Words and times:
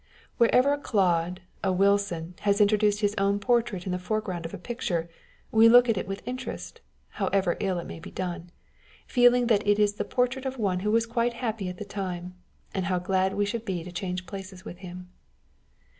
Wherever 0.39 0.73
a 0.73 0.79
Claude, 0.79 1.41
a 1.63 1.71
Wilson 1.71 2.33
has 2.39 2.59
intro 2.59 2.75
duced 2.75 3.01
his 3.01 3.13
own 3.19 3.37
portrait 3.37 3.85
in 3.85 3.91
the 3.91 3.99
foreground 3.99 4.47
of 4.47 4.53
a 4.55 4.57
picture, 4.57 5.11
we 5.51 5.69
look 5.69 5.87
at 5.89 5.95
it 5.95 6.07
with 6.07 6.27
interest 6.27 6.81
(however 7.21 7.55
ill 7.59 7.77
it 7.77 7.85
may 7.85 7.99
be 7.99 8.09
done), 8.09 8.49
feel 9.05 9.35
ing 9.35 9.45
that 9.45 9.61
it 9.67 9.77
is 9.77 9.93
the 9.93 10.03
portrait 10.03 10.47
of 10.47 10.57
one 10.57 10.79
who 10.79 10.89
was 10.89 11.05
quite 11.05 11.33
happy 11.33 11.69
at 11.69 11.77
the 11.77 11.85
time, 11.85 12.33
and 12.73 12.85
how 12.85 12.97
glad 12.97 13.35
we 13.35 13.45
should 13.45 13.63
be 13.63 13.83
to 13.83 13.91
change 13.91 14.25
places 14.25 14.65
with 14.65 14.77
him. 14.79 15.09